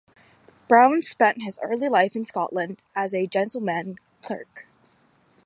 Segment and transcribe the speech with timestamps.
[0.67, 4.65] Broun spent his early life in Scotland as a gentleman clerk.